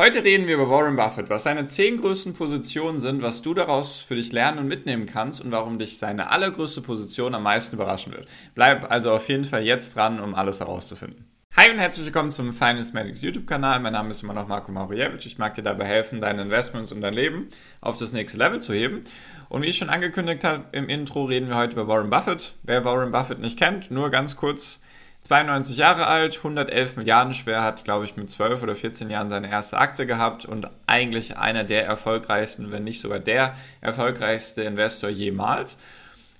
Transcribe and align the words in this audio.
Heute 0.00 0.24
reden 0.24 0.46
wir 0.46 0.54
über 0.54 0.70
Warren 0.70 0.96
Buffett, 0.96 1.28
was 1.28 1.42
seine 1.42 1.66
zehn 1.66 2.00
größten 2.00 2.32
Positionen 2.32 2.98
sind, 2.98 3.20
was 3.20 3.42
du 3.42 3.52
daraus 3.52 4.00
für 4.00 4.14
dich 4.14 4.32
lernen 4.32 4.56
und 4.56 4.66
mitnehmen 4.66 5.04
kannst 5.04 5.44
und 5.44 5.52
warum 5.52 5.78
dich 5.78 5.98
seine 5.98 6.30
allergrößte 6.30 6.80
Position 6.80 7.34
am 7.34 7.42
meisten 7.42 7.76
überraschen 7.76 8.14
wird. 8.14 8.26
Bleib 8.54 8.90
also 8.90 9.12
auf 9.12 9.28
jeden 9.28 9.44
Fall 9.44 9.62
jetzt 9.62 9.94
dran, 9.94 10.18
um 10.18 10.34
alles 10.34 10.60
herauszufinden. 10.60 11.26
Hi 11.54 11.70
und 11.70 11.78
herzlich 11.78 12.06
willkommen 12.06 12.30
zum 12.30 12.54
Finance 12.54 12.94
Medics 12.94 13.20
YouTube-Kanal. 13.20 13.80
Mein 13.80 13.92
Name 13.92 14.08
ist 14.08 14.22
immer 14.22 14.32
noch 14.32 14.48
Marco 14.48 14.72
Mauriewicz. 14.72 15.26
Ich 15.26 15.36
mag 15.36 15.52
dir 15.54 15.62
dabei 15.62 15.84
helfen, 15.84 16.22
deine 16.22 16.40
Investments 16.40 16.92
und 16.92 17.02
dein 17.02 17.12
Leben 17.12 17.50
auf 17.82 17.98
das 17.98 18.14
nächste 18.14 18.38
Level 18.38 18.58
zu 18.58 18.72
heben. 18.72 19.04
Und 19.50 19.60
wie 19.60 19.66
ich 19.66 19.76
schon 19.76 19.90
angekündigt 19.90 20.44
habe 20.44 20.64
im 20.72 20.88
Intro, 20.88 21.24
reden 21.24 21.48
wir 21.48 21.56
heute 21.56 21.74
über 21.74 21.88
Warren 21.88 22.08
Buffett. 22.08 22.54
Wer 22.62 22.86
Warren 22.86 23.10
Buffett 23.10 23.40
nicht 23.40 23.58
kennt, 23.58 23.90
nur 23.90 24.08
ganz 24.08 24.36
kurz 24.36 24.80
92 25.22 25.76
Jahre 25.76 26.06
alt, 26.06 26.38
111 26.38 26.96
Milliarden 26.96 27.34
schwer, 27.34 27.62
hat, 27.62 27.84
glaube 27.84 28.04
ich, 28.04 28.16
mit 28.16 28.30
12 28.30 28.62
oder 28.62 28.74
14 28.74 29.10
Jahren 29.10 29.28
seine 29.28 29.50
erste 29.50 29.78
Aktie 29.78 30.06
gehabt 30.06 30.44
und 30.44 30.68
eigentlich 30.86 31.36
einer 31.36 31.62
der 31.62 31.86
erfolgreichsten, 31.86 32.72
wenn 32.72 32.84
nicht 32.84 33.00
sogar 33.00 33.20
der 33.20 33.54
erfolgreichste 33.80 34.62
Investor 34.62 35.10
jemals. 35.10 35.78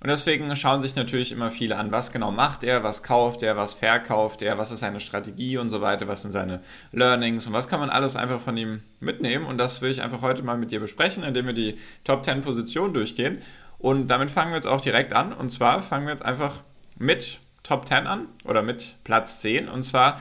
Und 0.01 0.07
deswegen 0.09 0.53
schauen 0.55 0.81
sich 0.81 0.95
natürlich 0.95 1.31
immer 1.31 1.51
viele 1.51 1.77
an, 1.77 1.91
was 1.91 2.11
genau 2.11 2.31
macht 2.31 2.63
er, 2.63 2.83
was 2.83 3.03
kauft 3.03 3.43
er, 3.43 3.55
was 3.55 3.75
verkauft 3.75 4.41
er, 4.41 4.57
was 4.57 4.71
ist 4.71 4.79
seine 4.79 4.99
Strategie 4.99 5.59
und 5.59 5.69
so 5.69 5.81
weiter, 5.81 6.07
was 6.07 6.23
sind 6.23 6.31
seine 6.31 6.59
Learnings 6.91 7.45
und 7.45 7.53
was 7.53 7.67
kann 7.67 7.79
man 7.79 7.91
alles 7.91 8.15
einfach 8.15 8.39
von 8.39 8.57
ihm 8.57 8.81
mitnehmen. 8.99 9.45
Und 9.45 9.59
das 9.59 9.83
will 9.83 9.91
ich 9.91 10.01
einfach 10.01 10.23
heute 10.23 10.41
mal 10.41 10.57
mit 10.57 10.71
dir 10.71 10.79
besprechen, 10.79 11.23
indem 11.23 11.45
wir 11.45 11.53
die 11.53 11.77
Top 12.03 12.25
10 12.25 12.41
Positionen 12.41 12.95
durchgehen. 12.95 13.43
Und 13.77 14.07
damit 14.07 14.31
fangen 14.31 14.51
wir 14.51 14.55
jetzt 14.55 14.65
auch 14.67 14.81
direkt 14.81 15.13
an. 15.13 15.33
Und 15.33 15.51
zwar 15.51 15.83
fangen 15.83 16.07
wir 16.07 16.13
jetzt 16.13 16.25
einfach 16.25 16.61
mit 16.97 17.39
Top 17.63 17.87
10 17.87 18.07
an 18.07 18.27
oder 18.45 18.61
mit 18.61 18.97
Platz 19.03 19.41
10 19.41 19.69
und 19.69 19.83
zwar 19.83 20.19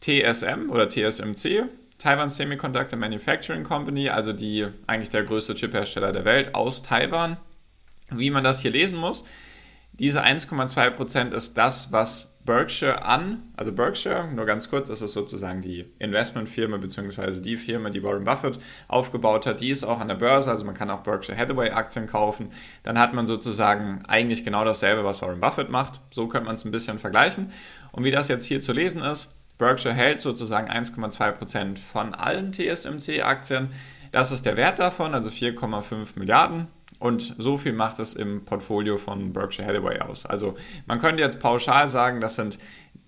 TSM 0.00 0.70
oder 0.70 0.88
TSMC, 0.88 1.64
Taiwan 1.98 2.28
Semiconductor 2.28 2.98
Manufacturing 2.98 3.64
Company, 3.64 4.08
also 4.08 4.32
die 4.32 4.66
eigentlich 4.86 5.10
der 5.10 5.24
größte 5.24 5.54
Chiphersteller 5.54 6.12
der 6.12 6.24
Welt 6.24 6.54
aus 6.54 6.82
Taiwan. 6.82 7.38
Wie 8.10 8.30
man 8.30 8.44
das 8.44 8.60
hier 8.60 8.70
lesen 8.70 8.98
muss, 8.98 9.24
diese 9.92 10.22
1,2% 10.22 11.32
ist 11.32 11.56
das, 11.58 11.90
was 11.90 12.35
Berkshire 12.46 13.04
an, 13.04 13.42
also 13.56 13.72
Berkshire, 13.72 14.28
nur 14.32 14.46
ganz 14.46 14.70
kurz, 14.70 14.88
das 14.88 15.02
ist 15.02 15.12
sozusagen 15.12 15.60
die 15.60 15.84
Investmentfirma 15.98 16.78
beziehungsweise 16.78 17.42
die 17.42 17.56
Firma, 17.56 17.90
die 17.90 18.02
Warren 18.02 18.24
Buffett 18.24 18.58
aufgebaut 18.88 19.44
hat, 19.46 19.60
die 19.60 19.68
ist 19.68 19.84
auch 19.84 20.00
an 20.00 20.08
der 20.08 20.14
Börse, 20.14 20.50
also 20.50 20.64
man 20.64 20.74
kann 20.74 20.88
auch 20.88 21.02
Berkshire 21.02 21.36
Hathaway 21.36 21.70
Aktien 21.70 22.06
kaufen. 22.06 22.50
Dann 22.84 22.98
hat 22.98 23.12
man 23.12 23.26
sozusagen 23.26 24.02
eigentlich 24.08 24.44
genau 24.44 24.64
dasselbe, 24.64 25.04
was 25.04 25.20
Warren 25.20 25.40
Buffett 25.40 25.68
macht. 25.68 26.00
So 26.10 26.28
könnte 26.28 26.46
man 26.46 26.54
es 26.54 26.64
ein 26.64 26.70
bisschen 26.70 26.98
vergleichen. 26.98 27.50
Und 27.92 28.04
wie 28.04 28.10
das 28.10 28.28
jetzt 28.28 28.46
hier 28.46 28.62
zu 28.62 28.72
lesen 28.72 29.02
ist, 29.02 29.34
Berkshire 29.58 29.94
hält 29.94 30.20
sozusagen 30.20 30.70
1,2% 30.70 31.78
von 31.78 32.14
allen 32.14 32.52
TSMC-Aktien. 32.52 33.70
Das 34.12 34.30
ist 34.30 34.46
der 34.46 34.56
Wert 34.56 34.78
davon, 34.78 35.14
also 35.14 35.28
4,5 35.28 36.18
Milliarden. 36.18 36.68
Und 36.98 37.34
so 37.38 37.58
viel 37.58 37.72
macht 37.72 37.98
es 37.98 38.14
im 38.14 38.44
Portfolio 38.44 38.96
von 38.96 39.32
Berkshire 39.32 39.66
Hathaway 39.66 40.00
aus. 40.00 40.26
Also 40.26 40.54
man 40.86 41.00
könnte 41.00 41.22
jetzt 41.22 41.40
pauschal 41.40 41.88
sagen, 41.88 42.20
das 42.20 42.36
sind 42.36 42.58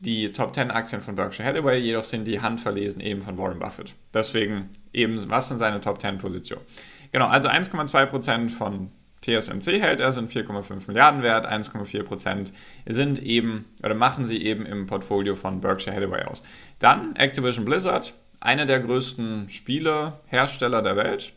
die 0.01 0.33
Top 0.33 0.55
10 0.55 0.71
Aktien 0.71 1.03
von 1.03 1.17
Berkshire 1.17 1.49
Hathaway, 1.49 1.79
jedoch 1.79 2.05
sind 2.05 2.27
die 2.27 2.41
handverlesen 2.41 3.01
eben 3.01 3.23
von 3.23 3.39
Warren 3.39 3.59
Buffett. 3.59 3.95
Deswegen 4.15 4.69
eben, 4.93 5.29
was 5.31 5.49
sind 5.49 5.59
seine 5.59 5.81
Top 5.81 6.01
10 6.01 6.19
Positionen? 6.19 6.65
Genau, 7.13 7.27
also 7.27 7.49
1,2% 7.49 8.51
von 8.51 8.91
TSMC 9.23 9.81
hält 9.81 10.01
er, 10.01 10.13
sind 10.13 10.31
4,5 10.31 10.87
Milliarden 10.87 11.23
wert, 11.23 11.51
1,4% 11.51 12.53
sind 12.87 13.19
eben 13.21 13.65
oder 13.83 13.95
machen 13.95 14.27
sie 14.27 14.43
eben 14.45 14.65
im 14.67 14.87
Portfolio 14.87 15.35
von 15.35 15.61
Berkshire 15.61 15.97
Hathaway 15.97 16.25
aus. 16.25 16.43
Dann 16.79 17.17
Activision 17.17 17.65
Blizzard, 17.65 18.15
einer 18.41 18.67
der 18.67 18.81
größten 18.81 19.49
Spielehersteller 19.49 20.83
der 20.83 20.97
Welt. 20.97 21.33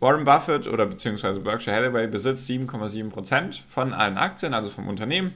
Warren 0.00 0.24
Buffett 0.24 0.66
oder 0.66 0.86
beziehungsweise 0.86 1.40
Berkshire 1.40 1.76
Hathaway 1.76 2.06
besitzt 2.06 2.48
7,7% 2.48 3.60
von 3.68 3.92
allen 3.92 4.16
Aktien, 4.16 4.54
also 4.54 4.70
vom 4.70 4.88
Unternehmen. 4.88 5.34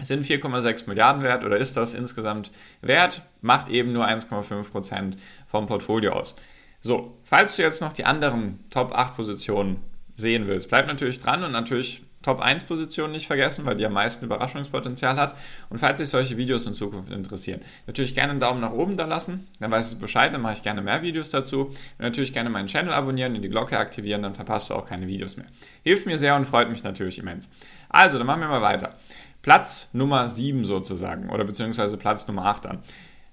Sind 0.00 0.26
4,6 0.26 0.88
Milliarden 0.88 1.22
wert 1.22 1.44
oder 1.44 1.56
ist 1.56 1.76
das 1.76 1.94
insgesamt 1.94 2.50
wert, 2.80 3.22
macht 3.42 3.68
eben 3.68 3.92
nur 3.92 4.08
1,5% 4.08 5.16
vom 5.46 5.66
Portfolio 5.66 6.14
aus. 6.14 6.34
So, 6.80 7.16
falls 7.24 7.56
du 7.56 7.62
jetzt 7.62 7.80
noch 7.80 7.92
die 7.92 8.04
anderen 8.04 8.58
Top 8.70 8.92
8 8.92 9.14
Positionen 9.14 9.82
sehen 10.16 10.48
willst, 10.48 10.68
bleib 10.68 10.86
natürlich 10.86 11.20
dran 11.20 11.44
und 11.44 11.52
natürlich 11.52 12.02
Top 12.24 12.40
1 12.40 12.64
Position 12.64 13.12
nicht 13.12 13.26
vergessen, 13.26 13.66
weil 13.66 13.76
die 13.76 13.84
am 13.84 13.92
meisten 13.92 14.24
Überraschungspotenzial 14.24 15.16
hat. 15.16 15.36
Und 15.68 15.78
falls 15.78 15.98
sich 15.98 16.08
solche 16.08 16.38
Videos 16.38 16.66
in 16.66 16.72
Zukunft 16.72 17.12
interessieren, 17.12 17.60
natürlich 17.86 18.14
gerne 18.14 18.30
einen 18.30 18.40
Daumen 18.40 18.62
nach 18.62 18.72
oben 18.72 18.96
da 18.96 19.04
lassen, 19.04 19.46
dann 19.60 19.70
weißt 19.70 19.92
du 19.92 19.98
Bescheid, 19.98 20.32
dann 20.32 20.40
mache 20.40 20.54
ich 20.54 20.62
gerne 20.62 20.80
mehr 20.80 21.02
Videos 21.02 21.30
dazu. 21.30 21.66
Und 21.66 21.74
natürlich 21.98 22.32
gerne 22.32 22.48
meinen 22.48 22.66
Channel 22.66 22.94
abonnieren 22.94 23.36
und 23.36 23.42
die 23.42 23.50
Glocke 23.50 23.78
aktivieren, 23.78 24.22
dann 24.22 24.34
verpasst 24.34 24.70
du 24.70 24.74
auch 24.74 24.86
keine 24.86 25.06
Videos 25.06 25.36
mehr. 25.36 25.46
Hilft 25.82 26.06
mir 26.06 26.16
sehr 26.16 26.34
und 26.34 26.46
freut 26.46 26.70
mich 26.70 26.82
natürlich 26.82 27.18
immens. 27.18 27.50
Also, 27.90 28.16
dann 28.16 28.26
machen 28.26 28.40
wir 28.40 28.48
mal 28.48 28.62
weiter. 28.62 28.94
Platz 29.42 29.90
Nummer 29.92 30.26
7 30.26 30.64
sozusagen, 30.64 31.28
oder 31.28 31.44
beziehungsweise 31.44 31.98
Platz 31.98 32.26
Nummer 32.26 32.46
8 32.46 32.64
dann. 32.64 32.78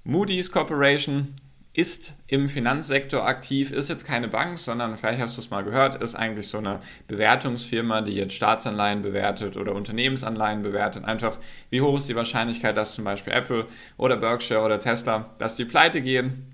Moody's 0.04 0.52
Corporation 0.52 1.36
ist 1.74 2.16
im 2.28 2.50
Finanzsektor 2.50 3.26
aktiv, 3.26 3.72
ist 3.72 3.90
jetzt 3.90 4.06
keine 4.06 4.28
Bank, 4.28 4.58
sondern 4.58 4.98
vielleicht 4.98 5.22
hast 5.22 5.38
du 5.38 5.42
es 5.42 5.50
mal 5.50 5.64
gehört, 5.64 6.02
ist 6.04 6.16
eigentlich 6.16 6.48
so 6.48 6.58
eine 6.58 6.82
Bewertungsfirma, 7.08 8.02
die 8.02 8.14
jetzt 8.14 8.34
Staatsanleihen 8.34 9.02
bewertet 9.02 9.56
oder 9.56 9.74
Unternehmensanleihen 9.74 10.64
bewertet. 10.64 11.06
Einfach, 11.06 11.38
wie 11.70 11.82
hoch 11.82 11.98
ist 11.98 12.10
die 12.10 12.16
Wahrscheinlichkeit, 12.16 12.76
dass 12.76 12.96
zum 12.96 13.06
Beispiel 13.06 13.32
Apple 13.32 13.68
oder 13.98 14.18
Berkshire 14.18 14.62
oder 14.62 14.82
Tesla, 14.82 15.34
dass 15.38 15.56
die 15.56 15.66
pleite 15.66 16.02
gehen. 16.02 16.48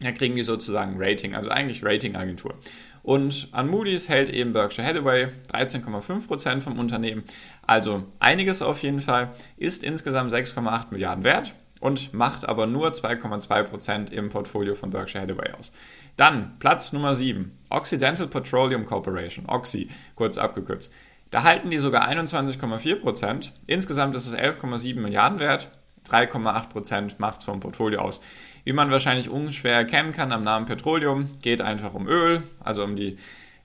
Da 0.00 0.12
kriegen 0.12 0.36
die 0.36 0.42
sozusagen 0.42 0.96
Rating, 0.98 1.34
also 1.34 1.50
eigentlich 1.50 1.82
Ratingagentur. 1.82 2.54
Und 3.02 3.48
an 3.52 3.68
Moody's 3.68 4.08
hält 4.08 4.28
eben 4.28 4.52
Berkshire 4.52 4.86
Hathaway 4.86 5.28
13,5% 5.50 6.60
vom 6.60 6.78
Unternehmen. 6.78 7.24
Also 7.62 8.04
einiges 8.20 8.60
auf 8.60 8.82
jeden 8.82 9.00
Fall, 9.00 9.30
ist 9.56 9.82
insgesamt 9.82 10.30
6,8 10.30 10.88
Milliarden 10.90 11.24
wert 11.24 11.54
und 11.80 12.12
macht 12.14 12.48
aber 12.48 12.66
nur 12.66 12.88
2,2% 12.90 14.12
im 14.12 14.28
Portfolio 14.28 14.74
von 14.74 14.90
Berkshire 14.90 15.22
Hathaway 15.22 15.52
aus. 15.52 15.72
Dann 16.16 16.58
Platz 16.58 16.92
Nummer 16.92 17.14
7, 17.14 17.56
Occidental 17.70 18.26
Petroleum 18.26 18.84
Corporation, 18.84 19.46
Oxy, 19.46 19.88
kurz 20.14 20.38
abgekürzt. 20.38 20.92
Da 21.30 21.42
halten 21.42 21.70
die 21.70 21.78
sogar 21.78 22.08
21,4%. 22.08 23.50
Insgesamt 23.66 24.16
ist 24.16 24.26
es 24.26 24.34
11,7 24.34 24.98
Milliarden 24.98 25.38
wert. 25.38 25.70
3,8% 26.08 27.14
macht 27.18 27.40
es 27.40 27.44
vom 27.44 27.60
Portfolio 27.60 28.00
aus. 28.00 28.20
Wie 28.64 28.72
man 28.72 28.90
wahrscheinlich 28.90 29.28
unschwer 29.28 29.74
erkennen 29.74 30.12
kann 30.12 30.32
am 30.32 30.42
Namen 30.42 30.66
Petroleum, 30.66 31.30
geht 31.42 31.60
einfach 31.60 31.94
um 31.94 32.08
Öl, 32.08 32.42
also 32.60 32.82
um 32.82 32.96
die, 32.96 33.16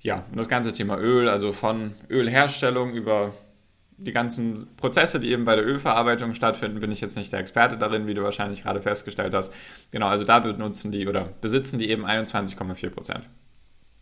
ja, 0.02 0.24
um 0.32 0.38
das 0.38 0.50
ganze 0.50 0.74
Thema 0.74 0.98
Öl, 0.98 1.30
also 1.30 1.52
von 1.52 1.96
Ölherstellung 2.10 2.94
über 2.94 3.34
die 3.98 4.12
ganzen 4.12 4.68
Prozesse, 4.78 5.20
die 5.20 5.32
eben 5.32 5.46
bei 5.46 5.56
der 5.56 5.66
Ölverarbeitung 5.66 6.34
stattfinden, 6.34 6.80
bin 6.80 6.92
ich 6.92 7.02
jetzt 7.02 7.18
nicht 7.18 7.32
der 7.32 7.40
Experte 7.40 7.78
darin, 7.78 8.08
wie 8.08 8.14
du 8.14 8.24
wahrscheinlich 8.24 8.64
gerade 8.64 8.82
festgestellt 8.82 9.34
hast. 9.34 9.54
Genau, 9.92 10.08
also 10.08 10.24
da 10.24 10.40
benutzen 10.40 10.92
die 10.92 11.08
oder 11.08 11.30
besitzen 11.42 11.80
die 11.80 11.90
eben 11.90 12.06
21,4 12.06 12.90
Prozent. 12.90 13.30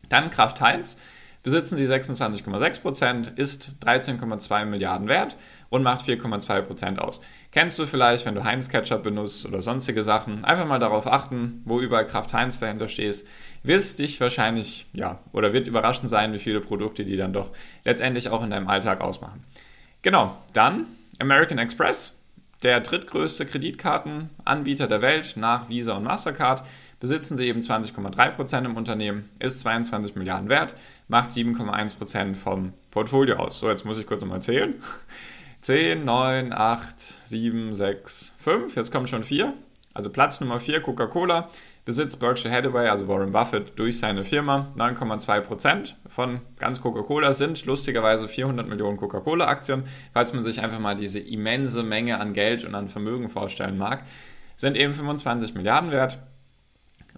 Dann 0.09 0.29
Kraft 0.29 0.61
Heinz 0.61 0.97
besitzen 1.43 1.77
die 1.77 1.87
26,6 1.87 2.81
Prozent, 2.81 3.27
ist 3.35 3.75
13,2 3.83 4.65
Milliarden 4.65 5.07
wert 5.07 5.37
und 5.69 5.83
macht 5.83 6.05
4,2 6.05 6.61
Prozent 6.61 6.99
aus. 6.99 7.21
Kennst 7.51 7.79
du 7.79 7.85
vielleicht, 7.85 8.25
wenn 8.25 8.35
du 8.35 8.43
Heinz 8.43 8.69
Ketchup 8.69 9.03
benutzt 9.03 9.45
oder 9.45 9.61
sonstige 9.61 10.03
Sachen, 10.03 10.45
einfach 10.45 10.67
mal 10.67 10.79
darauf 10.79 11.07
achten, 11.07 11.61
wo 11.65 11.79
überall 11.79 12.05
Kraft 12.05 12.33
Heinz 12.33 12.59
dahinter 12.59 12.87
stehst. 12.87 13.27
Wirst 13.63 13.99
dich 13.99 14.19
wahrscheinlich, 14.21 14.87
ja, 14.93 15.19
oder 15.31 15.53
wird 15.53 15.67
überraschend 15.67 16.09
sein, 16.09 16.33
wie 16.33 16.39
viele 16.39 16.61
Produkte 16.61 17.05
die 17.05 17.17
dann 17.17 17.33
doch 17.33 17.51
letztendlich 17.85 18.29
auch 18.29 18.43
in 18.43 18.51
deinem 18.51 18.67
Alltag 18.67 19.01
ausmachen. 19.01 19.43
Genau, 20.01 20.37
dann 20.53 20.87
American 21.19 21.59
Express, 21.59 22.15
der 22.63 22.79
drittgrößte 22.79 23.45
Kreditkartenanbieter 23.45 24.87
der 24.87 25.01
Welt 25.01 25.33
nach 25.37 25.69
Visa 25.69 25.95
und 25.95 26.03
Mastercard, 26.03 26.63
besitzen 26.99 27.37
sie 27.37 27.47
eben 27.47 27.59
20,3% 27.59 28.65
im 28.65 28.77
Unternehmen, 28.77 29.29
ist 29.39 29.59
22 29.59 30.15
Milliarden 30.15 30.49
wert, 30.49 30.75
macht 31.07 31.31
7,1% 31.31 32.35
vom 32.35 32.73
Portfolio 32.89 33.35
aus. 33.37 33.59
So, 33.59 33.69
jetzt 33.69 33.85
muss 33.85 33.97
ich 33.97 34.07
kurz 34.07 34.21
nochmal 34.21 34.41
zählen. 34.41 34.75
10, 35.61 36.03
9, 36.03 36.53
8, 36.53 36.99
7, 37.25 37.75
6, 37.75 38.33
5, 38.39 38.75
jetzt 38.75 38.91
kommen 38.91 39.05
schon 39.07 39.23
4. 39.23 39.53
Also 39.93 40.09
Platz 40.09 40.39
Nummer 40.39 40.59
4 40.59 40.81
Coca-Cola 40.81 41.49
besitzt 41.85 42.19
Berkshire 42.19 42.53
Hathaway, 42.53 42.87
also 42.87 43.07
Warren 43.07 43.31
Buffett, 43.31 43.77
durch 43.77 43.99
seine 43.99 44.23
Firma 44.23 44.71
9,2% 44.77 45.93
von 46.07 46.41
ganz 46.59 46.81
Coca-Cola 46.81 47.33
sind 47.33 47.65
lustigerweise 47.65 48.27
400 48.27 48.67
Millionen 48.67 48.97
Coca-Cola-Aktien. 48.97 49.83
Falls 50.13 50.33
man 50.33 50.43
sich 50.43 50.61
einfach 50.61 50.79
mal 50.79 50.95
diese 50.95 51.19
immense 51.19 51.83
Menge 51.83 52.19
an 52.19 52.33
Geld 52.33 52.63
und 52.65 52.75
an 52.75 52.89
Vermögen 52.89 53.29
vorstellen 53.29 53.77
mag, 53.77 54.03
sind 54.55 54.77
eben 54.77 54.93
25 54.93 55.55
Milliarden 55.55 55.91
wert. 55.91 56.19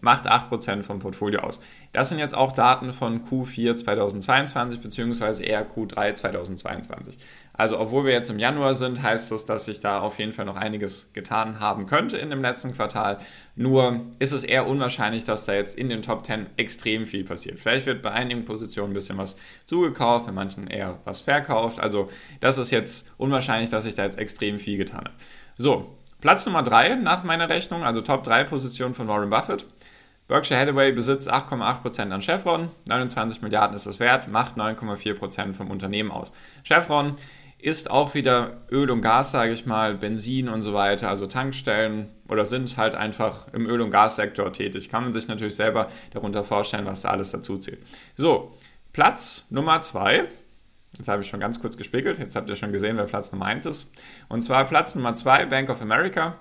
Macht 0.04 0.30
8% 0.30 0.84
vom 0.84 1.00
Portfolio 1.00 1.40
aus. 1.40 1.62
Das 1.94 2.10
sind 2.10 2.20
jetzt 2.20 2.36
auch 2.36 2.52
Daten 2.52 2.92
von 2.92 3.24
Q4 3.24 3.78
2022 3.78 4.82
bzw. 4.82 5.46
eher 5.46 5.66
Q3 5.66 6.14
2022. 6.14 7.18
Also 7.54 7.80
obwohl 7.80 8.04
wir 8.04 8.12
jetzt 8.12 8.30
im 8.30 8.38
Januar 8.38 8.76
sind, 8.76 9.02
heißt 9.02 9.32
das, 9.32 9.46
dass 9.46 9.66
sich 9.66 9.80
da 9.80 10.02
auf 10.02 10.20
jeden 10.20 10.34
Fall 10.34 10.44
noch 10.44 10.58
einiges 10.58 11.14
getan 11.14 11.62
haben 11.62 11.86
könnte 11.86 12.18
in 12.18 12.32
dem 12.32 12.42
letzten 12.42 12.74
Quartal. 12.74 13.20
Nur 13.56 14.02
ist 14.20 14.34
es 14.34 14.44
eher 14.44 14.68
unwahrscheinlich, 14.68 15.24
dass 15.24 15.46
da 15.46 15.54
jetzt 15.54 15.78
in 15.78 15.88
den 15.88 16.02
Top 16.02 16.26
10 16.26 16.48
extrem 16.58 17.06
viel 17.06 17.24
passiert. 17.24 17.62
Vielleicht 17.62 17.86
wird 17.86 18.02
bei 18.02 18.12
einigen 18.12 18.44
Positionen 18.44 18.92
ein 18.92 18.96
bisschen 18.96 19.18
was 19.18 19.38
zugekauft, 19.66 20.26
bei 20.26 20.34
manchen 20.34 20.68
eher 20.68 21.00
was 21.06 21.22
verkauft. 21.22 21.80
Also 21.80 22.10
das 22.42 22.58
ist 22.58 22.72
jetzt 22.72 23.10
unwahrscheinlich, 23.18 23.70
dass 23.70 23.86
sich 23.86 23.96
da 23.96 24.04
jetzt 24.04 24.18
extrem 24.18 24.60
viel 24.60 24.78
getan 24.78 25.06
hat. 25.06 25.14
So, 25.58 25.96
Platz 26.20 26.46
Nummer 26.46 26.64
3 26.64 26.96
nach 26.96 27.24
meiner 27.24 27.50
Rechnung, 27.50 27.84
also 27.84 28.02
Top 28.02 28.26
3 28.26 28.44
Position 28.44 28.94
von 28.94 29.08
Warren 29.08 29.30
Buffett. 29.30 29.66
Berkshire 30.34 30.60
Hathaway 30.60 30.92
besitzt 30.92 31.32
8,8% 31.32 32.10
an 32.12 32.20
Chevron, 32.20 32.72
29 32.86 33.44
Milliarden 33.44 33.76
ist 33.76 33.86
es 33.86 34.00
wert, 34.00 34.30
macht 34.30 34.58
9,4% 34.58 35.54
vom 35.54 35.70
Unternehmen 35.70 36.10
aus. 36.10 36.32
Chevron 36.64 37.14
ist 37.60 37.92
auch 37.92 38.16
wieder 38.16 38.64
Öl 38.72 38.90
und 38.90 39.02
Gas, 39.02 39.30
sage 39.30 39.52
ich 39.52 39.68
mal, 39.68 39.94
Benzin 39.94 40.50
und 40.50 40.64
so 40.64 40.74
weiter, 40.74 41.08
also 41.08 41.28
Tankstellen 41.28 42.10
oder 42.30 42.48
sind 42.48 42.78
halt 42.78 42.96
einfach 42.96 43.48
im 43.54 43.68
Öl- 43.68 43.82
und 43.82 43.92
Gassektor 43.92 44.52
tätig. 44.52 44.90
Kann 44.90 45.04
man 45.04 45.14
sich 45.14 45.28
natürlich 45.28 45.56
selber 45.56 45.88
darunter 46.10 46.44
vorstellen, 46.44 46.88
was 46.88 47.02
da 47.04 47.10
alles 47.10 47.30
dazu 47.30 47.60
zählt. 47.60 47.84
So, 48.18 48.58
Platz 48.92 49.46
Nummer 49.52 49.82
2 49.82 50.24
Jetzt 50.98 51.10
habe 51.10 51.22
ich 51.22 51.28
schon 51.28 51.42
ganz 51.42 51.62
kurz 51.62 51.78
gespiegelt. 51.78 52.18
Jetzt 52.18 52.36
habt 52.36 52.50
ihr 52.50 52.56
schon 52.56 52.72
gesehen, 52.72 52.98
wer 52.98 53.06
Platz 53.06 53.32
Nummer 53.32 53.46
1 53.46 53.68
ist. 53.68 53.92
Und 54.30 54.42
zwar 54.42 54.66
Platz 54.66 54.96
Nummer 54.96 55.14
2, 55.14 55.46
Bank 55.46 55.70
of 55.70 55.82
America, 55.82 56.40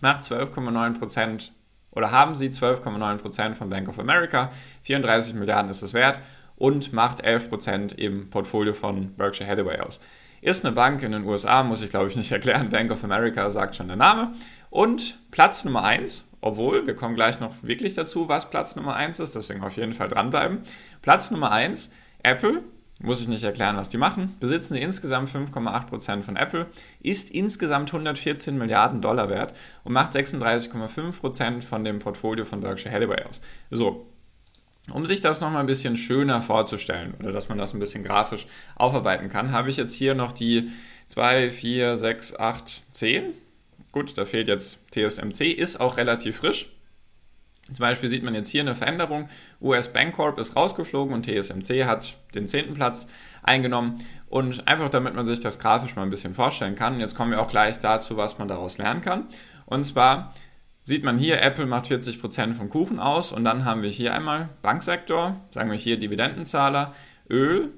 macht 0.00 0.22
12,9% 0.22 1.50
oder 1.94 2.10
haben 2.10 2.34
sie 2.34 2.48
12,9% 2.48 3.54
von 3.54 3.70
Bank 3.70 3.88
of 3.88 3.98
America. 3.98 4.50
34 4.82 5.34
Milliarden 5.34 5.70
ist 5.70 5.82
es 5.82 5.94
wert 5.94 6.20
und 6.56 6.92
macht 6.92 7.24
11% 7.24 7.94
im 7.96 8.30
Portfolio 8.30 8.72
von 8.72 9.14
Berkshire 9.14 9.48
Hathaway 9.48 9.80
aus. 9.80 10.00
Ist 10.40 10.64
eine 10.64 10.74
Bank 10.74 11.02
in 11.02 11.12
den 11.12 11.24
USA, 11.24 11.62
muss 11.62 11.82
ich 11.82 11.90
glaube 11.90 12.08
ich 12.08 12.16
nicht 12.16 12.32
erklären. 12.32 12.68
Bank 12.68 12.90
of 12.90 13.02
America 13.04 13.50
sagt 13.50 13.76
schon 13.76 13.88
der 13.88 13.96
Name. 13.96 14.32
Und 14.70 15.18
Platz 15.30 15.64
Nummer 15.64 15.84
1, 15.84 16.30
obwohl 16.40 16.86
wir 16.86 16.94
kommen 16.94 17.14
gleich 17.14 17.40
noch 17.40 17.54
wirklich 17.62 17.94
dazu, 17.94 18.28
was 18.28 18.50
Platz 18.50 18.76
Nummer 18.76 18.94
1 18.94 19.20
ist, 19.20 19.34
deswegen 19.34 19.62
auf 19.62 19.76
jeden 19.76 19.92
Fall 19.92 20.08
dranbleiben. 20.08 20.62
Platz 21.00 21.30
Nummer 21.30 21.50
1, 21.50 21.90
Apple 22.22 22.62
muss 23.00 23.20
ich 23.20 23.28
nicht 23.28 23.42
erklären, 23.42 23.76
was 23.76 23.88
die 23.88 23.98
machen, 23.98 24.36
besitzen 24.40 24.76
insgesamt 24.76 25.28
5,8% 25.28 26.22
von 26.22 26.36
Apple, 26.36 26.66
ist 27.00 27.30
insgesamt 27.30 27.90
114 27.92 28.56
Milliarden 28.56 29.00
Dollar 29.00 29.28
wert 29.28 29.54
und 29.82 29.92
macht 29.92 30.14
36,5% 30.14 31.62
von 31.62 31.84
dem 31.84 31.98
Portfolio 31.98 32.44
von 32.44 32.60
Berkshire 32.60 32.94
Hathaway 32.94 33.24
aus. 33.24 33.40
So, 33.70 34.06
um 34.90 35.06
sich 35.06 35.20
das 35.20 35.40
nochmal 35.40 35.60
ein 35.60 35.66
bisschen 35.66 35.96
schöner 35.96 36.40
vorzustellen 36.42 37.14
oder 37.18 37.32
dass 37.32 37.48
man 37.48 37.58
das 37.58 37.72
ein 37.72 37.80
bisschen 37.80 38.04
grafisch 38.04 38.46
aufarbeiten 38.76 39.28
kann, 39.28 39.52
habe 39.52 39.70
ich 39.70 39.76
jetzt 39.76 39.94
hier 39.94 40.14
noch 40.14 40.32
die 40.32 40.70
2, 41.08 41.50
4, 41.50 41.96
6, 41.96 42.36
8, 42.36 42.82
10. 42.92 43.24
Gut, 43.92 44.16
da 44.18 44.24
fehlt 44.24 44.48
jetzt 44.48 44.90
TSMC, 44.92 45.52
ist 45.52 45.80
auch 45.80 45.96
relativ 45.96 46.38
frisch. 46.38 46.73
Zum 47.66 47.78
Beispiel 47.78 48.08
sieht 48.10 48.22
man 48.22 48.34
jetzt 48.34 48.50
hier 48.50 48.60
eine 48.60 48.74
Veränderung. 48.74 49.28
US 49.60 49.92
Bancorp 49.92 50.38
ist 50.38 50.54
rausgeflogen 50.54 51.14
und 51.14 51.24
TSMC 51.24 51.86
hat 51.86 52.18
den 52.34 52.46
zehnten 52.46 52.74
Platz 52.74 53.06
eingenommen. 53.42 54.04
Und 54.26 54.68
einfach 54.68 54.90
damit 54.90 55.14
man 55.14 55.24
sich 55.24 55.40
das 55.40 55.58
grafisch 55.58 55.96
mal 55.96 56.02
ein 56.02 56.10
bisschen 56.10 56.34
vorstellen 56.34 56.74
kann. 56.74 56.94
Und 56.94 57.00
jetzt 57.00 57.14
kommen 57.14 57.30
wir 57.30 57.40
auch 57.40 57.48
gleich 57.48 57.78
dazu, 57.78 58.16
was 58.16 58.38
man 58.38 58.48
daraus 58.48 58.76
lernen 58.76 59.00
kann. 59.00 59.26
Und 59.64 59.84
zwar 59.84 60.34
sieht 60.82 61.04
man 61.04 61.16
hier, 61.16 61.40
Apple 61.40 61.64
macht 61.64 61.86
40% 61.86 62.54
vom 62.54 62.68
Kuchen 62.68 63.00
aus. 63.00 63.32
Und 63.32 63.44
dann 63.44 63.64
haben 63.64 63.82
wir 63.82 63.90
hier 63.90 64.14
einmal 64.14 64.50
Banksektor, 64.60 65.40
sagen 65.50 65.70
wir 65.70 65.78
hier 65.78 65.98
Dividendenzahler, 65.98 66.92
Öl, 67.30 67.72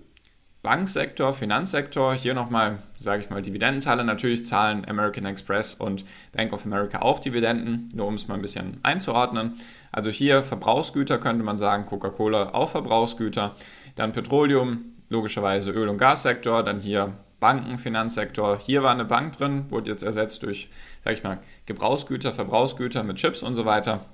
Banksektor, 0.66 1.32
Finanzsektor, 1.32 2.12
hier 2.12 2.34
nochmal, 2.34 2.78
sage 2.98 3.20
ich 3.22 3.30
mal, 3.30 3.40
Dividendenzahler. 3.40 4.02
Natürlich 4.02 4.44
zahlen 4.44 4.84
American 4.88 5.24
Express 5.24 5.74
und 5.74 6.04
Bank 6.32 6.52
of 6.52 6.66
America 6.66 7.02
auch 7.02 7.20
Dividenden, 7.20 7.88
nur 7.94 8.08
um 8.08 8.14
es 8.14 8.26
mal 8.26 8.34
ein 8.34 8.42
bisschen 8.42 8.80
einzuordnen. 8.82 9.60
Also 9.92 10.10
hier 10.10 10.42
Verbrauchsgüter 10.42 11.18
könnte 11.18 11.44
man 11.44 11.56
sagen, 11.56 11.86
Coca-Cola 11.86 12.52
auch 12.52 12.70
Verbrauchsgüter, 12.70 13.54
dann 13.94 14.12
Petroleum, 14.12 14.86
logischerweise 15.08 15.70
Öl- 15.70 15.88
und 15.88 15.98
Gassektor, 15.98 16.64
dann 16.64 16.80
hier 16.80 17.12
Banken, 17.38 17.78
Finanzsektor. 17.78 18.58
Hier 18.58 18.82
war 18.82 18.90
eine 18.90 19.04
Bank 19.04 19.36
drin, 19.38 19.66
wurde 19.68 19.92
jetzt 19.92 20.02
ersetzt 20.02 20.42
durch, 20.42 20.68
sage 21.04 21.14
ich 21.14 21.22
mal, 21.22 21.38
Gebrauchsgüter, 21.66 22.32
Verbrauchsgüter 22.32 23.04
mit 23.04 23.18
Chips 23.18 23.44
und 23.44 23.54
so 23.54 23.66
weiter. 23.66 24.04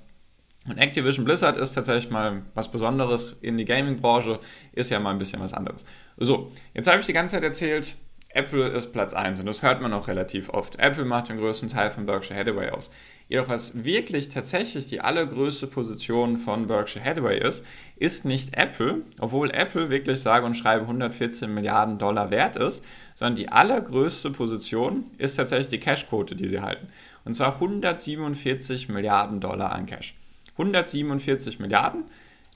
Und 0.67 0.77
Activision 0.77 1.25
Blizzard 1.25 1.57
ist 1.57 1.73
tatsächlich 1.73 2.09
mal 2.09 2.43
was 2.53 2.71
Besonderes 2.71 3.37
in 3.41 3.57
die 3.57 3.65
Gaming-Branche, 3.65 4.39
ist 4.71 4.89
ja 4.89 4.99
mal 4.99 5.11
ein 5.11 5.17
bisschen 5.17 5.41
was 5.41 5.53
anderes. 5.53 5.83
So, 6.17 6.49
jetzt 6.73 6.87
habe 6.87 7.01
ich 7.01 7.05
die 7.05 7.13
ganze 7.13 7.35
Zeit 7.35 7.43
erzählt, 7.43 7.97
Apple 8.29 8.67
ist 8.69 8.93
Platz 8.93 9.13
1 9.13 9.39
und 9.39 9.45
das 9.45 9.61
hört 9.61 9.81
man 9.81 9.93
auch 9.93 10.07
relativ 10.07 10.49
oft. 10.49 10.79
Apple 10.79 11.05
macht 11.05 11.29
den 11.29 11.37
größten 11.37 11.69
Teil 11.69 11.91
von 11.91 12.05
Berkshire 12.05 12.39
Hathaway 12.39 12.69
aus. 12.69 12.89
Jedoch 13.29 13.47
was 13.47 13.83
wirklich 13.83 14.29
tatsächlich 14.29 14.87
die 14.87 15.01
allergrößte 15.01 15.67
Position 15.67 16.37
von 16.37 16.65
Berkshire 16.67 17.05
Hathaway 17.05 17.39
ist, 17.39 17.65
ist 17.95 18.25
nicht 18.25 18.57
Apple, 18.57 19.03
obwohl 19.19 19.51
Apple 19.51 19.89
wirklich 19.89 20.19
sage 20.19 20.45
und 20.45 20.55
schreibe 20.55 20.83
114 20.83 21.53
Milliarden 21.53 21.99
Dollar 21.99 22.31
wert 22.31 22.55
ist, 22.55 22.83
sondern 23.15 23.35
die 23.35 23.49
allergrößte 23.49 24.31
Position 24.31 25.05
ist 25.17 25.35
tatsächlich 25.35 25.67
die 25.67 25.79
Cashquote, 25.79 26.35
die 26.35 26.47
sie 26.47 26.61
halten. 26.61 26.87
Und 27.25 27.35
zwar 27.35 27.53
147 27.55 28.89
Milliarden 28.89 29.41
Dollar 29.41 29.73
an 29.73 29.85
Cash. 29.85 30.15
147 30.53 31.59
Milliarden. 31.59 32.05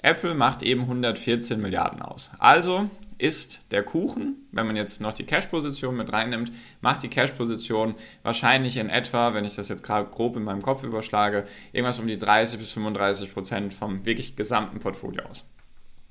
Apple 0.01 0.35
macht 0.35 0.61
eben 0.63 0.81
114 0.81 1.59
Milliarden 1.59 2.01
aus. 2.01 2.29
Also 2.39 2.89
ist 3.17 3.63
der 3.71 3.83
Kuchen, 3.83 4.47
wenn 4.51 4.67
man 4.67 4.75
jetzt 4.75 5.01
noch 5.01 5.13
die 5.13 5.25
Cash-Position 5.25 5.97
mit 5.97 6.13
reinnimmt, 6.13 6.51
macht 6.81 7.01
die 7.01 7.07
Cash-Position 7.07 7.95
wahrscheinlich 8.21 8.77
in 8.77 8.89
etwa, 8.89 9.33
wenn 9.33 9.43
ich 9.43 9.55
das 9.55 9.69
jetzt 9.69 9.83
gerade 9.83 10.09
grob 10.09 10.35
in 10.35 10.43
meinem 10.43 10.61
Kopf 10.61 10.83
überschlage, 10.83 11.45
irgendwas 11.73 11.99
um 11.99 12.07
die 12.07 12.19
30 12.19 12.59
bis 12.59 12.71
35 12.71 13.33
Prozent 13.33 13.73
vom 13.73 14.05
wirklich 14.05 14.35
gesamten 14.35 14.79
Portfolio 14.79 15.23
aus. 15.23 15.45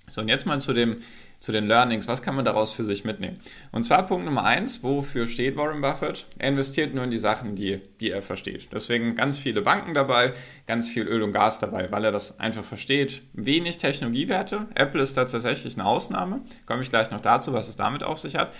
So, 0.08 0.20
und 0.20 0.28
jetzt 0.28 0.46
mal 0.46 0.60
zu 0.60 0.72
dem 0.72 0.96
zu 1.40 1.52
den 1.52 1.66
Learnings. 1.66 2.08
Was 2.08 2.22
kann 2.22 2.34
man 2.34 2.44
daraus 2.44 2.72
für 2.72 2.84
sich 2.84 3.04
mitnehmen? 3.04 3.38
Und 3.72 3.84
zwar 3.84 4.06
Punkt 4.06 4.24
Nummer 4.24 4.44
eins, 4.44 4.82
wofür 4.82 5.26
steht 5.26 5.56
Warren 5.56 5.80
Buffett? 5.80 6.26
Er 6.38 6.48
investiert 6.48 6.94
nur 6.94 7.04
in 7.04 7.10
die 7.10 7.18
Sachen, 7.18 7.56
die, 7.56 7.80
die 8.00 8.10
er 8.10 8.22
versteht. 8.22 8.68
Deswegen 8.72 9.14
ganz 9.14 9.38
viele 9.38 9.62
Banken 9.62 9.94
dabei, 9.94 10.32
ganz 10.66 10.88
viel 10.88 11.06
Öl 11.06 11.22
und 11.22 11.32
Gas 11.32 11.58
dabei, 11.58 11.90
weil 11.90 12.04
er 12.04 12.12
das 12.12 12.40
einfach 12.40 12.64
versteht. 12.64 13.22
Wenig 13.32 13.78
Technologiewerte. 13.78 14.66
Apple 14.74 15.02
ist 15.02 15.16
da 15.16 15.24
tatsächlich 15.24 15.74
eine 15.74 15.86
Ausnahme. 15.86 16.42
Komme 16.66 16.82
ich 16.82 16.90
gleich 16.90 17.10
noch 17.10 17.20
dazu, 17.20 17.52
was 17.52 17.68
es 17.68 17.76
damit 17.76 18.02
auf 18.02 18.18
sich 18.18 18.36
hat. 18.36 18.52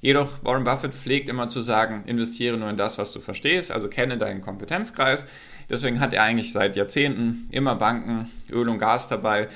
Jedoch 0.00 0.42
Warren 0.42 0.64
Buffett 0.64 0.94
pflegt 0.94 1.28
immer 1.28 1.48
zu 1.50 1.60
sagen, 1.60 2.04
investiere 2.06 2.56
nur 2.56 2.70
in 2.70 2.78
das, 2.78 2.96
was 2.96 3.12
du 3.12 3.20
verstehst, 3.20 3.70
also 3.70 3.88
kenne 3.88 4.16
deinen 4.16 4.40
Kompetenzkreis. 4.40 5.26
Deswegen 5.68 6.00
hat 6.00 6.14
er 6.14 6.22
eigentlich 6.22 6.52
seit 6.52 6.74
Jahrzehnten 6.74 7.46
immer 7.50 7.74
Banken, 7.74 8.30
Öl 8.50 8.68
und 8.68 8.78
Gas 8.78 9.08
dabei. 9.08 9.48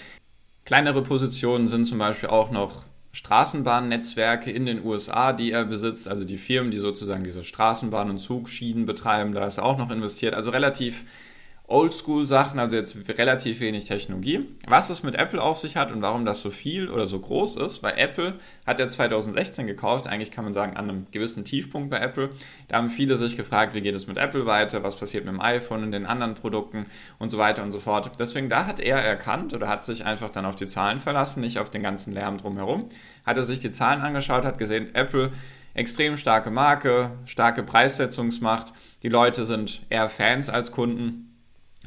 Kleinere 0.64 1.02
Positionen 1.02 1.68
sind 1.68 1.86
zum 1.86 1.98
Beispiel 1.98 2.30
auch 2.30 2.50
noch 2.50 2.84
Straßenbahnnetzwerke 3.12 4.50
in 4.50 4.66
den 4.66 4.84
USA, 4.84 5.32
die 5.32 5.52
er 5.52 5.64
besitzt, 5.66 6.08
also 6.08 6.24
die 6.24 6.38
Firmen, 6.38 6.70
die 6.70 6.78
sozusagen 6.78 7.22
diese 7.22 7.42
Straßenbahn- 7.42 8.10
und 8.10 8.18
Zugschienen 8.18 8.86
betreiben, 8.86 9.32
da 9.32 9.46
ist 9.46 9.58
er 9.58 9.64
auch 9.64 9.78
noch 9.78 9.90
investiert. 9.90 10.34
Also 10.34 10.50
relativ 10.50 11.04
Oldschool-Sachen, 11.66 12.58
also 12.58 12.76
jetzt 12.76 12.94
relativ 13.08 13.58
wenig 13.60 13.86
Technologie. 13.86 14.46
Was 14.66 14.90
es 14.90 15.02
mit 15.02 15.14
Apple 15.14 15.40
auf 15.40 15.58
sich 15.58 15.76
hat 15.76 15.92
und 15.92 16.02
warum 16.02 16.26
das 16.26 16.42
so 16.42 16.50
viel 16.50 16.90
oder 16.90 17.06
so 17.06 17.18
groß 17.18 17.56
ist, 17.56 17.82
weil 17.82 17.94
Apple 17.96 18.34
hat 18.66 18.80
er 18.80 18.88
2016 18.88 19.66
gekauft, 19.66 20.06
eigentlich 20.06 20.30
kann 20.30 20.44
man 20.44 20.52
sagen 20.52 20.76
an 20.76 20.90
einem 20.90 21.06
gewissen 21.10 21.42
Tiefpunkt 21.46 21.88
bei 21.88 22.00
Apple. 22.00 22.28
Da 22.68 22.76
haben 22.76 22.90
viele 22.90 23.16
sich 23.16 23.38
gefragt, 23.38 23.72
wie 23.72 23.80
geht 23.80 23.94
es 23.94 24.06
mit 24.06 24.18
Apple 24.18 24.44
weiter, 24.44 24.82
was 24.82 24.96
passiert 24.96 25.24
mit 25.24 25.32
dem 25.32 25.40
iPhone 25.40 25.84
und 25.84 25.92
den 25.92 26.04
anderen 26.04 26.34
Produkten 26.34 26.84
und 27.18 27.30
so 27.30 27.38
weiter 27.38 27.62
und 27.62 27.72
so 27.72 27.80
fort. 27.80 28.10
Deswegen 28.18 28.50
da 28.50 28.66
hat 28.66 28.78
er 28.78 28.98
erkannt 28.98 29.54
oder 29.54 29.66
hat 29.66 29.84
sich 29.84 30.04
einfach 30.04 30.28
dann 30.28 30.44
auf 30.44 30.56
die 30.56 30.66
Zahlen 30.66 30.98
verlassen, 30.98 31.40
nicht 31.40 31.58
auf 31.58 31.70
den 31.70 31.82
ganzen 31.82 32.12
Lärm 32.12 32.36
drumherum. 32.36 32.90
Hat 33.24 33.38
er 33.38 33.42
sich 33.42 33.60
die 33.60 33.70
Zahlen 33.70 34.02
angeschaut, 34.02 34.44
hat 34.44 34.58
gesehen, 34.58 34.94
Apple 34.94 35.30
extrem 35.72 36.18
starke 36.18 36.50
Marke, 36.50 37.12
starke 37.24 37.62
Preissetzungsmacht. 37.62 38.74
Die 39.02 39.08
Leute 39.08 39.44
sind 39.44 39.82
eher 39.88 40.10
Fans 40.10 40.50
als 40.50 40.70
Kunden 40.70 41.33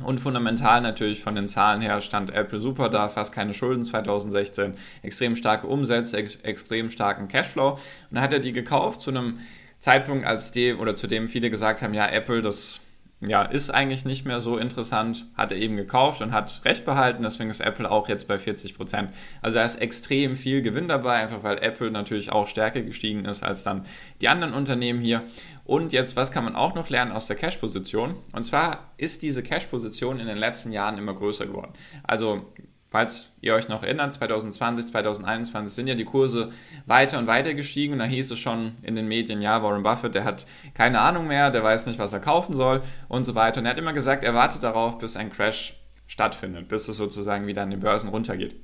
und 0.04 0.20
fundamental 0.20 0.82
natürlich 0.82 1.22
von 1.22 1.36
den 1.36 1.48
Zahlen 1.48 1.82
her 1.82 2.02
stand 2.02 2.30
Apple 2.32 2.60
super 2.60 2.90
da, 2.90 3.10
fast 3.10 3.34
keine 3.34 3.54
Schulden 3.54 3.84
2016, 3.84 4.74
extrem 5.02 5.36
starke 5.36 5.68
Umsätze, 5.68 6.18
ex 6.18 6.36
extrem 6.38 6.90
starken 6.90 7.28
Cashflow. 7.28 7.72
Und 7.72 7.80
dann 8.12 8.22
hat 8.22 8.34
er 8.34 8.40
die 8.40 8.52
gekauft 8.52 9.02
zu 9.02 9.12
einem 9.12 9.40
Zeitpunkt, 9.80 10.26
als 10.26 10.52
die 10.52 10.74
oder 10.74 10.96
zu 10.96 11.08
dem 11.08 11.28
viele 11.28 11.50
gesagt 11.50 11.82
haben, 11.82 11.94
ja, 11.94 12.08
Apple, 12.08 12.42
das 12.42 12.82
ja, 13.20 13.42
ist 13.42 13.72
eigentlich 13.72 14.06
nicht 14.06 14.26
mehr 14.26 14.40
so 14.40 14.58
interessant, 14.58 15.26
hat 15.36 15.52
er 15.52 15.58
eben 15.58 15.76
gekauft 15.76 16.22
und 16.22 16.34
hat 16.34 16.62
Recht 16.66 16.86
behalten, 16.86 17.24
deswegen 17.24 17.50
ist 17.50 17.62
Apple 17.62 17.90
auch 17.90 18.10
jetzt 18.10 18.28
bei 18.28 18.38
40 18.38 18.76
Prozent. 18.76 19.10
Also 19.42 19.56
da 19.56 19.64
ist 19.64 19.82
extrem 19.82 20.36
viel 20.36 20.62
Gewinn 20.62 20.88
dabei, 20.88 21.16
einfach 21.16 21.42
weil 21.42 21.58
Apple 21.58 21.90
natürlich 21.90 22.32
auch 22.32 22.46
stärker 22.46 22.84
gestiegen 22.84 23.26
ist 23.26 23.42
als 23.42 23.64
dann 23.64 23.86
die 24.22 24.28
anderen 24.28 24.54
Unternehmen 24.54 25.00
hier. 25.00 25.24
Und 25.66 25.94
jetzt, 25.94 26.16
was 26.16 26.32
kann 26.32 26.44
man 26.44 26.56
auch 26.56 26.76
noch 26.76 26.90
lernen 26.90 27.12
aus 27.12 27.26
der 27.26 27.36
Cash-Position? 27.36 28.16
Und 28.34 28.44
zwar 28.44 28.92
ist 28.98 29.24
diese 29.24 29.42
Cash-Position 29.42 30.20
in 30.20 30.28
den 30.28 30.38
letzten 30.38 30.72
Jahren 30.72 31.00
immer 31.00 31.16
größer 31.16 31.48
geworden. 31.48 31.74
Also 32.04 32.46
falls 32.90 33.34
ihr 33.42 33.54
euch 33.54 33.68
noch 33.68 33.84
erinnert, 33.84 34.14
2020, 34.14 34.88
2021 34.88 35.76
sind 35.76 35.88
ja 35.88 35.96
die 35.96 36.06
Kurse 36.06 36.52
weiter 36.86 37.20
und 37.20 37.28
weiter 37.28 37.54
gestiegen 37.54 37.94
und 37.94 38.00
da 38.00 38.06
hieß 38.06 38.32
es 38.32 38.40
schon 38.40 38.74
in 38.82 38.96
den 38.96 39.08
Medien, 39.08 39.42
ja, 39.42 39.62
Warren 39.62 39.84
Buffett, 39.84 40.16
der 40.16 40.24
hat 40.24 40.46
keine 40.74 41.00
Ahnung 41.00 41.28
mehr, 41.28 41.52
der 41.52 41.64
weiß 41.64 41.86
nicht, 41.86 42.00
was 42.00 42.14
er 42.14 42.20
kaufen 42.20 42.56
soll 42.56 42.82
und 43.08 43.26
so 43.26 43.36
weiter. 43.36 43.60
Und 43.60 43.66
er 43.66 43.72
hat 43.72 43.80
immer 43.80 43.94
gesagt, 43.94 44.24
er 44.24 44.34
wartet 44.34 44.64
darauf, 44.64 44.98
bis 44.98 45.18
ein 45.18 45.32
Crash 45.32 45.76
stattfindet, 46.08 46.68
bis 46.70 46.88
es 46.88 46.98
sozusagen 46.98 47.48
wieder 47.48 47.64
an 47.64 47.70
den 47.70 47.80
Börsen 47.82 48.10
runtergeht 48.10 48.56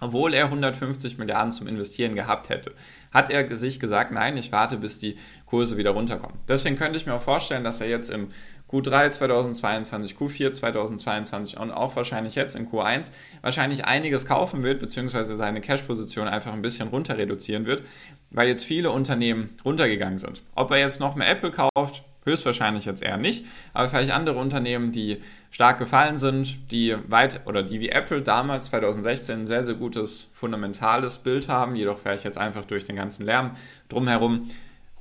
obwohl 0.00 0.34
er 0.34 0.46
150 0.46 1.18
Milliarden 1.18 1.52
zum 1.52 1.66
Investieren 1.66 2.14
gehabt 2.14 2.48
hätte, 2.48 2.72
hat 3.12 3.30
er 3.30 3.54
sich 3.56 3.78
gesagt, 3.78 4.10
nein, 4.10 4.36
ich 4.36 4.50
warte, 4.52 4.76
bis 4.76 4.98
die 4.98 5.16
Kurse 5.46 5.76
wieder 5.76 5.90
runterkommen. 5.90 6.38
Deswegen 6.48 6.76
könnte 6.76 6.98
ich 6.98 7.06
mir 7.06 7.14
auch 7.14 7.22
vorstellen, 7.22 7.64
dass 7.64 7.80
er 7.80 7.88
jetzt 7.88 8.10
im 8.10 8.28
Q3 8.74 9.10
2022, 9.10 10.16
Q4 10.16 10.52
2022 10.52 11.58
und 11.58 11.70
auch 11.70 11.94
wahrscheinlich 11.94 12.34
jetzt 12.34 12.56
in 12.56 12.68
Q1 12.68 13.12
wahrscheinlich 13.40 13.84
einiges 13.84 14.26
kaufen 14.26 14.64
wird, 14.64 14.80
beziehungsweise 14.80 15.36
seine 15.36 15.60
Cash-Position 15.60 16.26
einfach 16.26 16.52
ein 16.52 16.62
bisschen 16.62 16.88
runter 16.88 17.16
reduzieren 17.16 17.66
wird, 17.66 17.82
weil 18.30 18.48
jetzt 18.48 18.64
viele 18.64 18.90
Unternehmen 18.90 19.56
runtergegangen 19.64 20.18
sind. 20.18 20.42
Ob 20.56 20.72
er 20.72 20.78
jetzt 20.78 20.98
noch 20.98 21.14
mehr 21.14 21.30
Apple 21.30 21.52
kauft, 21.52 22.04
Höchstwahrscheinlich 22.26 22.86
jetzt 22.86 23.02
eher 23.02 23.18
nicht, 23.18 23.44
aber 23.74 23.90
vielleicht 23.90 24.10
andere 24.10 24.38
Unternehmen, 24.38 24.92
die 24.92 25.20
stark 25.50 25.76
gefallen 25.76 26.16
sind, 26.16 26.70
die 26.72 26.96
weit 27.06 27.46
oder 27.46 27.62
die 27.62 27.80
wie 27.80 27.90
Apple 27.90 28.22
damals 28.22 28.66
2016 28.66 29.40
ein 29.40 29.44
sehr, 29.44 29.62
sehr 29.62 29.74
gutes 29.74 30.28
fundamentales 30.32 31.18
Bild 31.18 31.48
haben, 31.48 31.76
jedoch 31.76 31.98
vielleicht 31.98 32.24
jetzt 32.24 32.38
einfach 32.38 32.64
durch 32.64 32.84
den 32.84 32.96
ganzen 32.96 33.26
Lärm 33.26 33.50
drumherum 33.90 34.48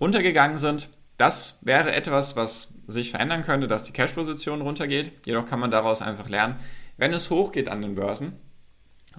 runtergegangen 0.02 0.58
sind. 0.58 0.90
Das 1.18 1.60
wäre 1.62 1.94
etwas, 1.94 2.36
was 2.36 2.74
sich 2.88 3.12
verändern 3.12 3.44
könnte, 3.44 3.68
dass 3.68 3.84
die 3.84 3.94
Cash-Position 3.94 4.62
runtergeht. 4.62 5.12
Jedoch 5.26 5.46
kann 5.46 5.60
man 5.60 5.72
daraus 5.72 6.02
einfach 6.02 6.30
lernen, 6.30 6.56
wenn 6.98 7.14
es 7.14 7.30
hochgeht 7.30 7.70
an 7.70 7.82
den 7.82 7.96
Börsen 7.96 8.34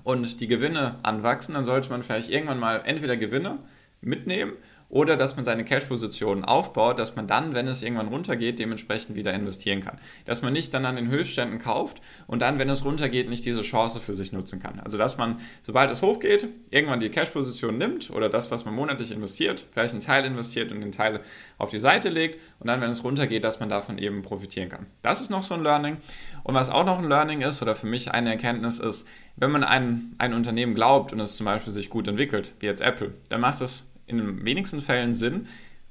und 0.03 0.41
die 0.41 0.47
Gewinne 0.47 0.99
anwachsen, 1.03 1.55
dann 1.55 1.65
sollte 1.65 1.91
man 1.91 2.03
vielleicht 2.03 2.31
irgendwann 2.31 2.59
mal 2.59 2.83
entweder 2.85 3.17
Gewinne 3.17 3.59
mitnehmen 4.01 4.55
oder 4.89 5.17
dass 5.17 5.37
man 5.37 5.45
seine 5.45 5.65
Cash-Positionen 5.65 6.45
aufbaut, 6.45 6.99
dass 6.99 7.17
man 7.17 7.27
dann, 7.27 7.55
wenn 7.55 7.67
es 7.67 7.83
irgendwann 7.83 8.09
runtergeht, 8.09 8.59
dementsprechend 8.59 9.17
wieder 9.17 9.35
investieren 9.35 9.81
kann. 9.81 9.99
Dass 10.25 10.43
man 10.43 10.53
nicht 10.53 10.73
dann 10.73 10.87
an 10.87 10.97
den 10.97 11.09
Höchstständen 11.09 11.59
kauft 11.59 12.01
und 12.27 12.43
dann, 12.43 12.59
wenn 12.59 12.69
es 12.69 12.85
runtergeht, 12.85 13.29
nicht 13.29 13.45
diese 13.45 13.63
Chance 13.63 14.01
für 14.01 14.15
sich 14.15 14.33
nutzen 14.33 14.61
kann. 14.61 14.81
Also 14.81 14.99
dass 14.99 15.19
man, 15.19 15.41
sobald 15.63 15.91
es 15.91 16.03
hochgeht, 16.03 16.49
irgendwann 16.71 17.01
die 17.01 17.09
Cash-Position 17.09 17.77
nimmt 17.79 18.11
oder 18.11 18.29
das, 18.29 18.51
was 18.51 18.65
man 18.65 18.75
monatlich 18.75 19.11
investiert, 19.11 19.67
vielleicht 19.73 19.95
einen 19.95 20.03
Teil 20.03 20.25
investiert 20.25 20.71
und 20.71 20.81
den 20.81 20.93
Teil 20.93 21.21
auf 21.59 21.71
die 21.71 21.79
Seite 21.79 22.09
legt 22.09 22.39
und 22.61 22.69
dann, 22.69 22.81
wenn 22.81 22.91
es 22.91 23.05
runtergeht, 23.05 23.45
dass 23.45 23.61
man 23.61 23.69
davon 23.69 23.99
eben 23.99 24.23
profitieren 24.23 24.69
kann. 24.69 24.87
Das 25.03 25.21
ist 25.21 25.31
noch 25.31 25.43
so 25.43 25.55
ein 25.55 25.63
Learning. 25.63 25.97
Und 26.43 26.55
was 26.55 26.71
auch 26.71 26.85
noch 26.85 26.99
ein 26.99 27.09
Learning 27.09 27.41
ist 27.41 27.63
oder 27.63 27.75
für 27.75 27.87
mich 27.87 28.13
eine 28.13 28.31
Erkenntnis 28.31 28.79
ist, 28.79 29.07
wenn 29.37 29.51
man 29.51 29.65
ein, 29.65 30.15
ein 30.19 30.35
Unternehmen 30.35 30.75
glaubt 30.75 31.13
und 31.13 31.21
es 31.21 31.37
zum 31.37 31.47
Beispiel 31.47 31.73
sich 31.73 31.91
gut 31.91 32.07
entwickelt, 32.07 32.55
wie 32.61 32.67
jetzt 32.67 32.83
Apple, 32.83 33.15
dann 33.29 33.41
macht 33.41 33.61
es 33.61 33.91
in 34.07 34.19
den 34.19 34.45
wenigsten 34.45 34.81
Fällen 34.81 35.15
Sinn, 35.15 35.47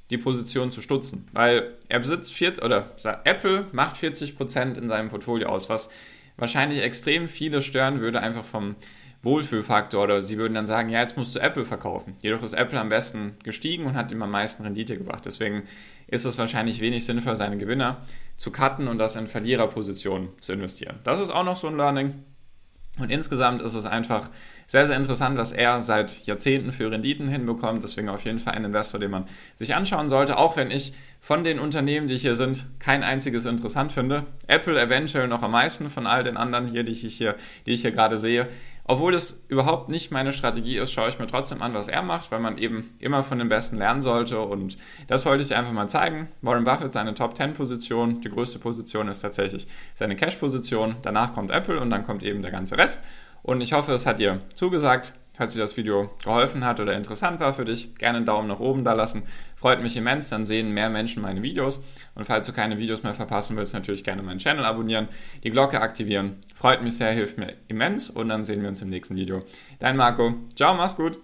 die 0.10 0.18
Position 0.18 0.72
zu 0.72 0.82
stutzen. 0.82 1.28
Weil 1.34 1.76
er 1.90 2.00
besitzt 2.00 2.34
40, 2.34 2.64
oder 2.64 2.96
Apple 3.24 3.68
macht 3.72 3.96
40% 3.96 4.78
in 4.78 4.88
seinem 4.88 5.10
Portfolio 5.10 5.48
aus, 5.48 5.70
was 5.70 5.90
wahrscheinlich 6.38 6.82
extrem 6.82 7.28
viele 7.28 7.62
stören 7.62 8.02
würde, 8.02 8.22
einfach 8.22 8.44
vom 8.44 8.76
Wohlfühlfaktor. 9.22 10.04
Oder 10.04 10.22
sie 10.22 10.38
würden 10.38 10.54
dann 10.54 10.66
sagen, 10.66 10.90
ja, 10.90 11.02
jetzt 11.02 11.18
musst 11.18 11.36
du 11.36 11.40
Apple 11.40 11.66
verkaufen. 11.66 12.16
Jedoch 12.22 12.44
ist 12.44 12.54
Apple 12.54 12.80
am 12.80 12.90
besten 12.90 13.38
gestiegen 13.44 13.86
und 13.86 13.96
hat 13.96 14.12
ihm 14.12 14.22
am 14.22 14.32
meisten 14.32 14.64
Rendite 14.64 14.98
gebracht. 14.98 15.26
Deswegen 15.26 15.64
ist 16.08 16.26
es 16.26 16.38
wahrscheinlich 16.38 16.82
wenig 16.82 17.06
sinnvoll, 17.06 17.36
seine 17.36 17.58
Gewinner 17.58 18.02
zu 18.38 18.52
cutten 18.52 18.88
und 18.88 18.98
das 18.98 19.16
in 19.16 19.28
Verliererpositionen 19.28 20.30
zu 20.42 20.54
investieren. 20.54 21.00
Das 21.04 21.20
ist 21.20 21.30
auch 21.30 21.46
noch 21.46 21.56
so 21.56 21.68
ein 21.68 21.78
Learning. 21.78 22.24
Und 23.00 23.10
insgesamt 23.10 23.64
ist 23.64 23.74
es 23.74 23.88
einfach 23.88 24.30
sehr, 24.68 24.86
sehr 24.86 24.96
interessant, 24.96 25.36
was 25.36 25.52
er 25.52 25.82
seit 25.82 26.26
Jahrzehnten 26.28 26.72
für 26.72 26.92
Renditen 26.92 27.28
hinbekommt. 27.28 27.82
Deswegen 27.82 28.08
auf 28.08 28.24
jeden 28.24 28.38
Fall 28.38 28.54
ein 28.54 28.66
Investor, 28.66 29.00
den 29.00 29.10
man 29.10 29.26
sich 29.56 29.74
anschauen 29.74 30.10
sollte, 30.10 30.38
auch 30.38 30.58
wenn 30.58 30.70
ich 30.70 30.94
von 31.20 31.44
den 31.44 31.58
Unternehmen, 31.58 32.08
die 32.08 32.18
hier 32.18 32.36
sind, 32.36 32.66
kein 32.78 33.02
einziges 33.02 33.46
interessant 33.46 33.94
finde. 33.94 34.28
Apple 34.46 34.80
eventuell 34.80 35.28
noch 35.28 35.42
am 35.42 35.52
meisten 35.52 35.90
von 35.90 36.06
all 36.06 36.24
den 36.24 36.38
anderen 36.38 36.68
hier, 36.68 36.84
die 36.84 36.92
ich 36.92 37.02
hier, 37.02 37.36
die 37.66 37.72
ich 37.72 37.82
hier 37.82 37.92
gerade 37.92 38.20
sehe. 38.20 38.48
Obwohl 38.86 39.14
das 39.14 39.44
überhaupt 39.48 39.90
nicht 39.90 40.12
meine 40.12 40.34
Strategie 40.34 40.78
ist, 40.78 40.92
schaue 40.92 41.08
ich 41.08 41.18
mir 41.18 41.28
trotzdem 41.28 41.62
an, 41.62 41.74
was 41.74 41.88
er 41.88 42.02
macht, 42.02 42.32
weil 42.32 42.40
man 42.40 42.58
eben 42.58 42.96
immer 43.00 43.24
von 43.24 43.40
den 43.40 43.48
Besten 43.48 43.78
lernen 43.78 44.02
sollte. 44.02 44.40
Und 44.40 44.78
das 45.08 45.26
wollte 45.26 45.42
ich 45.42 45.56
einfach 45.56 45.72
mal 45.72 45.88
zeigen. 45.88 46.28
Warren 46.42 46.66
Buffett 46.66 46.92
seine 46.92 47.14
Top 47.14 47.38
10 47.38 47.54
Position. 47.54 48.20
Die 48.20 48.30
größte 48.30 48.60
Position 48.60 49.08
ist 49.08 49.22
tatsächlich 49.22 49.68
seine 49.96 50.18
Cash-Position. 50.18 50.98
Danach 51.02 51.34
kommt 51.34 51.52
Apple 51.52 51.80
und 51.80 51.90
dann 51.92 52.04
kommt 52.04 52.24
eben 52.24 52.42
der 52.42 52.52
ganze 52.52 52.78
Rest. 52.78 53.02
Und 53.42 53.62
ich 53.62 53.72
hoffe, 53.72 53.94
es 53.94 54.06
hat 54.06 54.20
dir 54.20 54.42
zugesagt. 54.54 55.14
Falls 55.36 55.54
dir 55.54 55.60
das 55.60 55.78
Video 55.78 56.12
geholfen 56.24 56.64
hat 56.64 56.80
oder 56.80 56.96
interessant 56.96 57.40
war 57.40 57.54
für 57.54 57.66
dich, 57.66 57.96
gerne 57.96 58.18
einen 58.18 58.26
Daumen 58.26 58.48
nach 58.48 58.60
oben 58.60 58.84
da 58.84 58.94
lassen. 58.94 59.24
Freut 59.56 59.82
mich 59.82 59.98
immens, 59.98 60.30
dann 60.30 60.46
sehen 60.46 60.72
mehr 60.72 60.90
Menschen 60.90 61.24
meine 61.24 61.42
Videos. 61.42 61.82
Und 62.14 62.26
falls 62.26 62.46
du 62.46 62.54
keine 62.54 62.78
Videos 62.78 63.02
mehr 63.02 63.16
verpassen 63.16 63.58
willst, 63.58 63.74
natürlich 63.74 64.04
gerne 64.04 64.22
meinen 64.22 64.40
Channel 64.40 64.64
abonnieren, 64.64 65.08
die 65.44 65.50
Glocke 65.50 65.82
aktivieren. 65.82 66.38
Freut 66.54 66.84
mich 66.84 66.98
sehr, 66.98 67.12
hilft 67.12 67.40
mir 67.40 67.54
immens 67.68 68.12
und 68.12 68.30
dann 68.30 68.44
sehen 68.44 68.62
wir 68.62 68.70
uns 68.70 68.82
im 68.84 68.90
nächsten 68.90 69.16
Video. 69.16 69.44
Dein 69.80 69.98
Marco. 69.98 70.36
Ciao, 70.56 70.76
mach's 70.76 70.96
gut. 70.96 71.20